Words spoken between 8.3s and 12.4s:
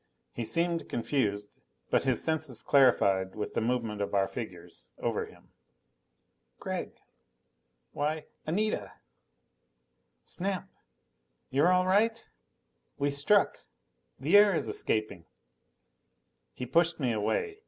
Anita!" "Snap! You're all right?